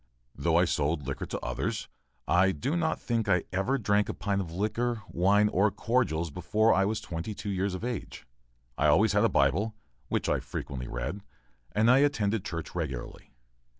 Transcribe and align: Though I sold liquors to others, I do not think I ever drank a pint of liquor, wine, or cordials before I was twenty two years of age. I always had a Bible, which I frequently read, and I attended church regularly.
Though 0.33 0.55
I 0.57 0.65
sold 0.65 1.05
liquors 1.05 1.27
to 1.27 1.39
others, 1.41 1.87
I 2.27 2.51
do 2.53 2.75
not 2.75 2.99
think 2.99 3.29
I 3.29 3.43
ever 3.53 3.77
drank 3.77 4.09
a 4.09 4.15
pint 4.15 4.41
of 4.41 4.51
liquor, 4.51 5.03
wine, 5.07 5.47
or 5.49 5.69
cordials 5.69 6.31
before 6.31 6.73
I 6.73 6.85
was 6.85 6.99
twenty 6.99 7.35
two 7.35 7.51
years 7.51 7.75
of 7.75 7.83
age. 7.85 8.25
I 8.79 8.87
always 8.87 9.13
had 9.13 9.23
a 9.23 9.29
Bible, 9.29 9.75
which 10.07 10.27
I 10.27 10.39
frequently 10.39 10.87
read, 10.87 11.21
and 11.73 11.91
I 11.91 11.99
attended 11.99 12.43
church 12.43 12.73
regularly. 12.73 13.31